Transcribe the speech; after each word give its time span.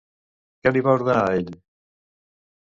Què 0.63 0.71
li 0.73 0.81
va 0.87 0.95
ordenar 1.01 1.27
ell? 1.43 1.53